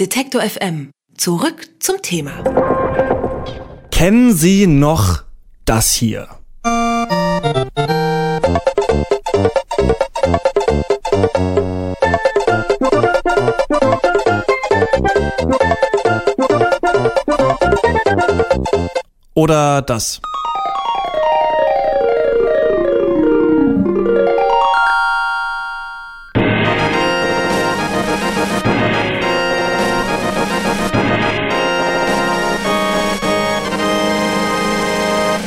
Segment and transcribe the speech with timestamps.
[0.00, 0.90] Detektor FM.
[1.16, 2.32] Zurück zum Thema.
[3.92, 5.22] Kennen Sie noch
[5.64, 6.28] das hier?
[19.34, 20.20] Oder das.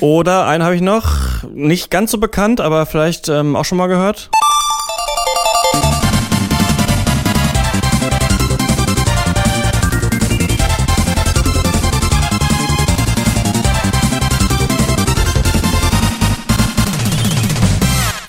[0.00, 3.88] Oder einen habe ich noch, nicht ganz so bekannt, aber vielleicht ähm, auch schon mal
[3.88, 4.30] gehört.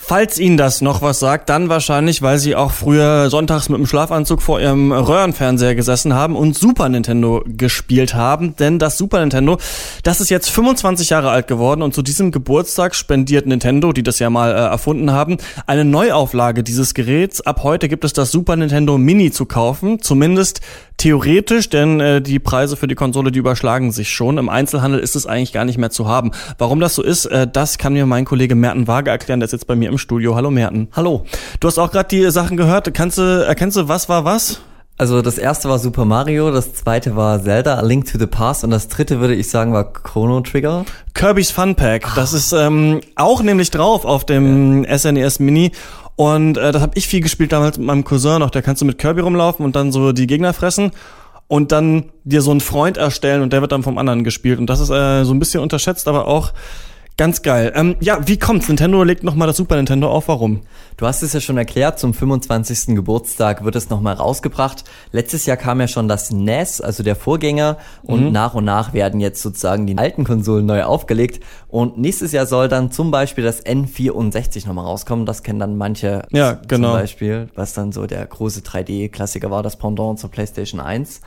[0.10, 3.86] Falls Ihnen das noch was sagt, dann wahrscheinlich, weil Sie auch früher sonntags mit dem
[3.86, 8.56] Schlafanzug vor Ihrem Röhrenfernseher gesessen haben und Super Nintendo gespielt haben.
[8.56, 9.60] Denn das Super Nintendo,
[10.02, 14.18] das ist jetzt 25 Jahre alt geworden und zu diesem Geburtstag spendiert Nintendo, die das
[14.18, 17.42] ja mal äh, erfunden haben, eine Neuauflage dieses Geräts.
[17.42, 20.62] Ab heute gibt es das Super Nintendo Mini zu kaufen, zumindest
[21.00, 24.38] theoretisch, denn äh, die Preise für die Konsole, die überschlagen sich schon.
[24.38, 26.32] Im Einzelhandel ist es eigentlich gar nicht mehr zu haben.
[26.60, 29.54] Warum das so ist, äh, das kann mir mein Kollege Merten Waage erklären, der ist
[29.54, 30.36] jetzt bei mir im Studio.
[30.36, 30.90] Hallo Merten.
[30.94, 31.26] Hallo.
[31.60, 32.94] Du hast auch gerade die Sachen gehört.
[32.94, 34.62] Kannst du, erkennst du, was war was?
[35.00, 38.66] Also das erste war Super Mario, das zweite war Zelda, A Link to the Past
[38.66, 40.84] und das dritte würde ich sagen war Chrono Trigger.
[41.14, 42.06] Kirby's Fun Pack.
[42.16, 44.98] Das ist ähm, auch nämlich drauf auf dem ja.
[44.98, 45.72] SNES Mini.
[46.20, 48.50] Und äh, das habe ich viel gespielt damals mit meinem Cousin noch.
[48.50, 50.92] Da kannst du mit Kirby rumlaufen und dann so die Gegner fressen
[51.48, 54.60] und dann dir so einen Freund erstellen und der wird dann vom anderen gespielt.
[54.60, 56.52] Und das ist äh, so ein bisschen unterschätzt, aber auch
[57.20, 57.74] Ganz geil.
[57.76, 58.70] Ähm, ja, wie kommt's?
[58.70, 60.30] Nintendo legt nochmal das Super Nintendo auf.
[60.30, 60.62] Warum?
[60.96, 62.96] Du hast es ja schon erklärt, zum 25.
[62.96, 64.86] Geburtstag wird es nochmal rausgebracht.
[65.12, 68.32] Letztes Jahr kam ja schon das NES, also der Vorgänger, und mhm.
[68.32, 71.44] nach und nach werden jetzt sozusagen die alten Konsolen neu aufgelegt.
[71.68, 75.26] Und nächstes Jahr soll dann zum Beispiel das N64 nochmal rauskommen.
[75.26, 76.92] Das kennen dann manche ja, genau.
[76.92, 81.20] zum Beispiel, was dann so der große 3D-Klassiker war, das Pendant zur PlayStation 1.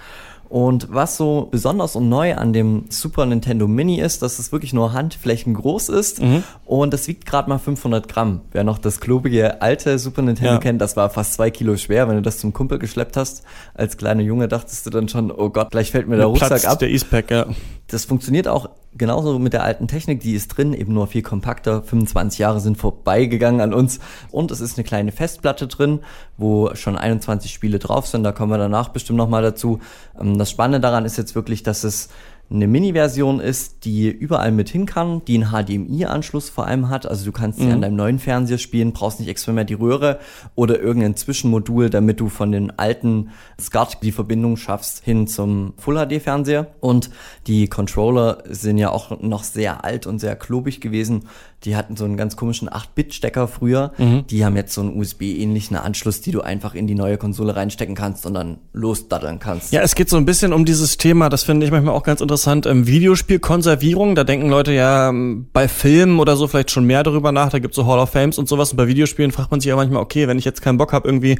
[0.53, 4.75] Und was so besonders und neu an dem Super Nintendo Mini ist, dass es wirklich
[4.75, 6.43] nur Handflächen groß ist mhm.
[6.67, 8.43] und es wiegt gerade mal 500 Gramm.
[8.53, 10.59] Wer noch das klobige alte Super Nintendo ja.
[10.59, 12.07] kennt, das war fast zwei Kilo schwer.
[12.07, 15.49] Wenn du das zum Kumpel geschleppt hast, als kleiner Junge dachtest du dann schon, oh
[15.49, 16.79] Gott, gleich fällt mir der Rucksack ab.
[16.81, 17.47] Der Eastpack, ja.
[17.87, 21.83] Das funktioniert auch genauso mit der alten Technik, die ist drin, eben nur viel kompakter.
[21.83, 24.01] 25 Jahre sind vorbeigegangen an uns.
[24.31, 26.01] Und es ist eine kleine Festplatte drin,
[26.37, 28.25] wo schon 21 Spiele drauf sind.
[28.25, 29.81] Da kommen wir danach bestimmt nochmal dazu.
[30.21, 32.09] Ähm, das Spannende daran ist jetzt wirklich, dass es
[32.53, 37.07] eine Mini-Version ist, die überall mit hin kann, die einen HDMI-Anschluss vor allem hat.
[37.07, 37.73] Also du kannst sie mhm.
[37.73, 40.19] an deinem neuen Fernseher spielen, brauchst nicht extra mehr die Röhre
[40.55, 43.31] oder irgendein Zwischenmodul, damit du von den alten
[43.61, 46.69] SCART die Verbindung schaffst hin zum Full-HD-Fernseher.
[46.81, 47.11] Und
[47.47, 51.25] die Controller sind ja auch noch sehr alt und sehr klobig gewesen.
[51.65, 53.93] Die hatten so einen ganz komischen 8-Bit-Stecker früher.
[53.99, 54.27] Mhm.
[54.29, 57.95] Die haben jetzt so einen USB-ähnlichen Anschluss, die du einfach in die neue Konsole reinstecken
[57.95, 59.73] kannst und dann losdattern kannst.
[59.73, 62.21] Ja, es geht so ein bisschen um dieses Thema, das finde ich manchmal auch ganz
[62.21, 64.17] interessant, ähm, Videospielkonservierung.
[64.17, 67.51] Da denken Leute ja ähm, bei Filmen oder so vielleicht schon mehr darüber nach.
[67.51, 68.73] Da gibt's so Hall of Fames und sowas.
[68.73, 71.07] Und bei Videospielen fragt man sich ja manchmal, okay, wenn ich jetzt keinen Bock habe,
[71.07, 71.39] irgendwie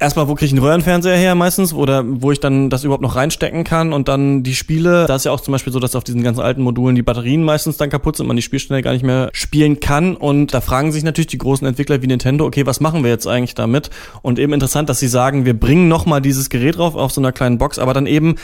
[0.00, 3.16] erstmal, wo kriege ich einen Röhrenfernseher her meistens oder wo ich dann das überhaupt noch
[3.16, 5.06] reinstecken kann und dann die Spiele.
[5.06, 7.42] Da ist ja auch zum Beispiel so, dass auf diesen ganzen alten Modulen die Batterien
[7.42, 10.16] meistens dann kaputt sind, man die Spielstände gar nicht mehr spielt spielen kann.
[10.16, 13.26] Und da fragen sich natürlich die großen Entwickler wie Nintendo, okay, was machen wir jetzt
[13.26, 13.88] eigentlich damit?
[14.20, 17.32] Und eben interessant, dass sie sagen, wir bringen nochmal dieses Gerät drauf auf so einer
[17.32, 18.34] kleinen Box, aber dann eben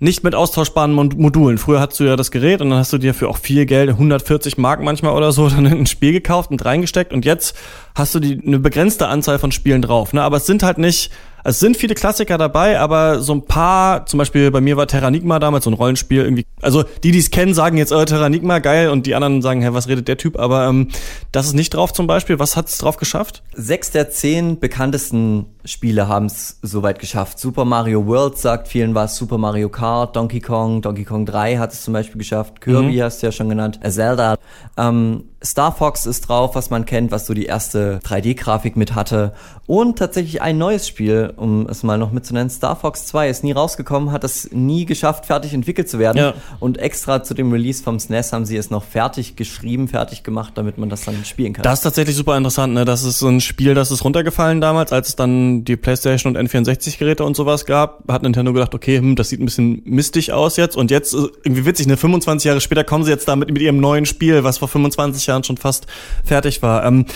[0.00, 1.58] nicht mit austauschbaren Modulen.
[1.58, 3.90] Früher hattest du ja das Gerät und dann hast du dir für auch viel Geld,
[3.90, 7.56] 140 Mark manchmal oder so, dann ein Spiel gekauft und reingesteckt und jetzt
[7.94, 10.12] hast du die, eine begrenzte Anzahl von Spielen drauf.
[10.12, 10.22] Ne?
[10.22, 11.12] Aber es sind halt nicht,
[11.44, 15.38] es sind viele Klassiker dabei, aber so ein paar, zum Beispiel bei mir war Terranigma
[15.38, 16.44] damals so ein Rollenspiel irgendwie.
[16.60, 19.68] Also die, die es kennen, sagen jetzt, oh, Terranigma, geil, und die anderen sagen, hä,
[19.72, 20.38] was redet der Typ?
[20.38, 20.88] Aber ähm,
[21.32, 22.38] das ist nicht drauf zum Beispiel.
[22.38, 23.42] Was hat es drauf geschafft?
[23.54, 27.38] Sechs der zehn bekanntesten Spiele haben es soweit geschafft.
[27.38, 31.72] Super Mario World sagt vielen was, Super Mario Kart, Donkey Kong, Donkey Kong 3 hat
[31.72, 33.02] es zum Beispiel geschafft, Kirby mhm.
[33.02, 34.36] hast du ja schon genannt, Zelda.
[34.76, 39.32] Ähm, Star Fox ist drauf, was man kennt, was so die erste 3D-Grafik mit hatte.
[39.66, 42.50] Und tatsächlich ein neues Spiel, um es mal noch mitzunennen.
[42.50, 46.18] Star Fox 2 ist nie rausgekommen, hat es nie geschafft, fertig entwickelt zu werden.
[46.18, 46.34] Ja.
[46.58, 50.54] Und extra zu dem Release vom SNES haben sie es noch fertig geschrieben, fertig gemacht,
[50.56, 51.62] damit man das dann spielen kann.
[51.62, 52.84] Das ist tatsächlich super interessant, ne?
[52.84, 56.48] Das ist so ein Spiel, das ist runtergefallen damals, als es dann die PlayStation und
[56.48, 58.04] N64-Geräte und sowas gab.
[58.10, 60.76] Hat Nintendo gedacht, okay, hm, das sieht ein bisschen mistig aus jetzt.
[60.76, 61.96] Und jetzt, äh, irgendwie witzig, ne?
[61.96, 65.44] 25 Jahre später kommen sie jetzt damit mit ihrem neuen Spiel, was vor 25 Jahren
[65.44, 65.86] schon fast
[66.24, 66.84] fertig war.
[66.84, 67.06] Ähm,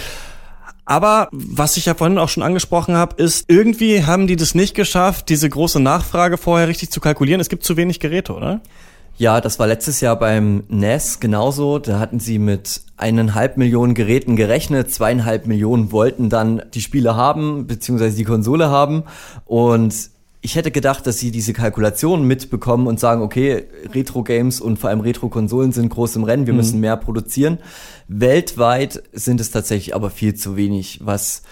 [0.84, 4.74] Aber was ich ja vorhin auch schon angesprochen habe, ist, irgendwie haben die das nicht
[4.74, 7.40] geschafft, diese große Nachfrage vorher richtig zu kalkulieren.
[7.40, 8.60] Es gibt zu wenig Geräte, oder?
[9.18, 11.78] Ja, das war letztes Jahr beim NES genauso.
[11.78, 14.90] Da hatten sie mit eineinhalb Millionen Geräten gerechnet.
[14.90, 19.04] Zweieinhalb Millionen wollten dann die Spiele haben, beziehungsweise die Konsole haben.
[19.44, 20.10] Und
[20.44, 25.00] ich hätte gedacht, dass sie diese Kalkulationen mitbekommen und sagen, okay, Retro-Games und vor allem
[25.00, 26.56] Retro-Konsolen sind groß im Rennen, wir mhm.
[26.58, 27.58] müssen mehr produzieren.
[28.08, 31.42] Weltweit sind es tatsächlich aber viel zu wenig, was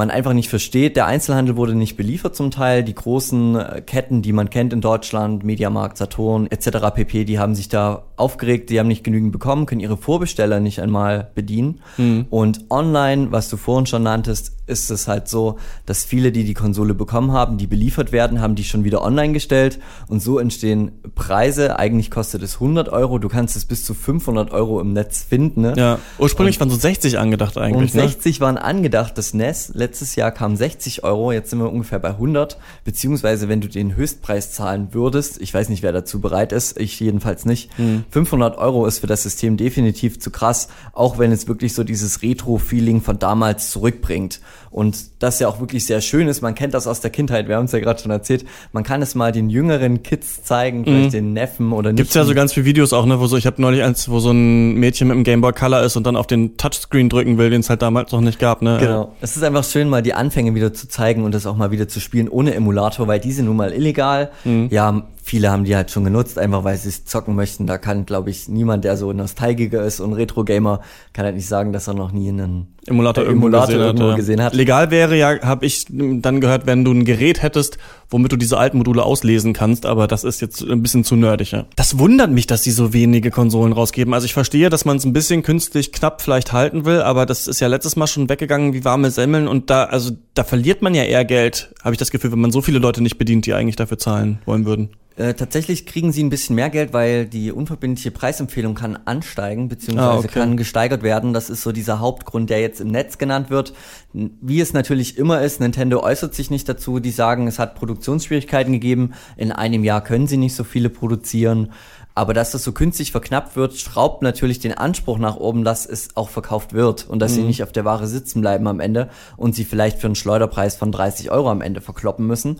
[0.00, 0.96] man einfach nicht versteht.
[0.96, 2.82] Der Einzelhandel wurde nicht beliefert zum Teil.
[2.82, 6.94] Die großen äh, Ketten, die man kennt in Deutschland, Mediamarkt, Saturn etc.
[6.94, 10.80] pp., die haben sich da aufgeregt, die haben nicht genügend bekommen, können ihre Vorbesteller nicht
[10.80, 11.80] einmal bedienen.
[11.98, 12.26] Mhm.
[12.30, 16.54] Und online, was du vorhin schon nanntest, ist es halt so, dass viele, die die
[16.54, 20.92] Konsole bekommen haben, die beliefert werden, haben die schon wieder online gestellt und so entstehen
[21.14, 21.78] Preise.
[21.78, 25.62] Eigentlich kostet es 100 Euro, du kannst es bis zu 500 Euro im Netz finden.
[25.62, 25.74] Ne?
[25.76, 27.92] Ja, ursprünglich und, waren so 60 angedacht eigentlich.
[27.92, 28.46] Und 60 ne?
[28.46, 29.72] waren angedacht, das NES.
[29.90, 32.58] Letztes Jahr kam 60 Euro, jetzt sind wir ungefähr bei 100.
[32.84, 37.00] Beziehungsweise, wenn du den Höchstpreis zahlen würdest, ich weiß nicht, wer dazu bereit ist, ich
[37.00, 38.04] jedenfalls nicht, hm.
[38.08, 42.22] 500 Euro ist für das System definitiv zu krass, auch wenn es wirklich so dieses
[42.22, 44.40] Retro-Feeling von damals zurückbringt.
[44.70, 46.42] Und das ja auch wirklich sehr schön ist.
[46.42, 48.44] Man kennt das aus der Kindheit, wir haben es ja gerade schon erzählt.
[48.72, 51.10] Man kann es mal den jüngeren Kids zeigen, vielleicht mhm.
[51.10, 51.96] den Neffen oder nicht.
[51.98, 54.20] Gibt's ja so ganz viele Videos auch, ne, wo so, ich habe neulich eins, wo
[54.20, 57.50] so ein Mädchen mit einem Gameboy Color ist und dann auf den Touchscreen drücken will,
[57.50, 58.78] den es halt damals noch nicht gab, ne?
[58.78, 59.12] Genau.
[59.20, 61.88] Es ist einfach schön, mal die Anfänge wieder zu zeigen und das auch mal wieder
[61.88, 64.30] zu spielen ohne Emulator, weil die sind nun mal illegal.
[64.44, 64.68] Mhm.
[64.70, 67.66] Ja, viele haben die halt schon genutzt, einfach weil sie es zocken möchten.
[67.66, 70.80] Da kann, glaube ich, niemand, der so nostalgiger ist und Retro-Gamer,
[71.12, 74.16] kann halt nicht sagen, dass er noch nie einen Emulator, irgendwo, Emulator gesehen, irgendwo hat,
[74.16, 77.78] gesehen, hat, Legal wäre ja, habe ich dann gehört, wenn du ein Gerät hättest,
[78.08, 81.52] womit du diese alten Module auslesen kannst, aber das ist jetzt ein bisschen zu nerdig.
[81.52, 81.66] Ja.
[81.76, 84.14] Das wundert mich, dass die so wenige Konsolen rausgeben.
[84.14, 87.46] Also ich verstehe, dass man es ein bisschen künstlich knapp vielleicht halten will, aber das
[87.46, 90.94] ist ja letztes Mal schon weggegangen wie warme Semmeln und da, also da verliert man
[90.94, 93.52] ja eher Geld, habe ich das Gefühl, wenn man so viele Leute nicht bedient, die
[93.52, 94.90] eigentlich dafür zahlen wollen würden.
[95.20, 100.08] Äh, tatsächlich kriegen sie ein bisschen mehr Geld, weil die unverbindliche Preisempfehlung kann ansteigen, beziehungsweise
[100.08, 100.28] ah, okay.
[100.28, 101.34] kann gesteigert werden.
[101.34, 103.74] Das ist so dieser Hauptgrund, der jetzt im Netz genannt wird.
[104.14, 107.00] Wie es natürlich immer ist, Nintendo äußert sich nicht dazu.
[107.00, 109.12] Die sagen, es hat Produktionsschwierigkeiten gegeben.
[109.36, 111.70] In einem Jahr können sie nicht so viele produzieren.
[112.14, 116.16] Aber dass das so künstlich verknappt wird, schraubt natürlich den Anspruch nach oben, dass es
[116.16, 117.36] auch verkauft wird und dass mhm.
[117.36, 120.76] sie nicht auf der Ware sitzen bleiben am Ende und sie vielleicht für einen Schleuderpreis
[120.76, 122.58] von 30 Euro am Ende verkloppen müssen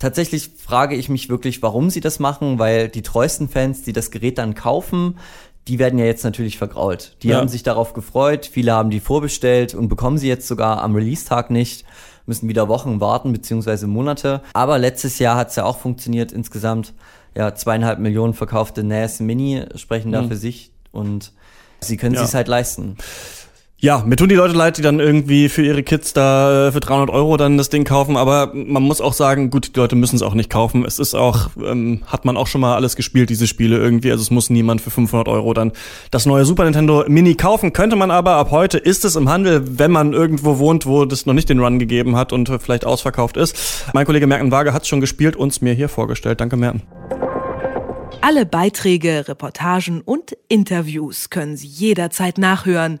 [0.00, 4.10] tatsächlich frage ich mich wirklich, warum sie das machen, weil die treuesten Fans, die das
[4.10, 5.18] Gerät dann kaufen,
[5.68, 7.16] die werden ja jetzt natürlich vergrault.
[7.22, 7.36] Die ja.
[7.36, 11.50] haben sich darauf gefreut, viele haben die vorbestellt und bekommen sie jetzt sogar am Release-Tag
[11.50, 11.84] nicht,
[12.26, 14.42] müssen wieder Wochen warten, beziehungsweise Monate.
[14.52, 16.94] Aber letztes Jahr hat es ja auch funktioniert insgesamt.
[17.36, 20.28] Ja, zweieinhalb Millionen verkaufte NAS Mini sprechen da mhm.
[20.28, 21.32] für sich und
[21.80, 22.24] sie können ja.
[22.24, 22.96] sich halt leisten.
[23.82, 26.80] Ja, mir tun die Leute leid, die dann irgendwie für ihre Kids da äh, für
[26.80, 30.16] 300 Euro dann das Ding kaufen, aber man muss auch sagen, gut, die Leute müssen
[30.16, 30.84] es auch nicht kaufen.
[30.84, 34.20] Es ist auch, ähm, hat man auch schon mal alles gespielt, diese Spiele irgendwie, also
[34.20, 35.72] es muss niemand für 500 Euro dann
[36.10, 37.72] das neue Super Nintendo Mini kaufen.
[37.72, 41.24] Könnte man aber, ab heute ist es im Handel, wenn man irgendwo wohnt, wo das
[41.24, 43.86] noch nicht den Run gegeben hat und vielleicht ausverkauft ist.
[43.94, 46.42] Mein Kollege Merken Waage hat schon gespielt, uns mir hier vorgestellt.
[46.42, 46.82] Danke, Merken.
[48.20, 53.00] Alle Beiträge, Reportagen und Interviews können Sie jederzeit nachhören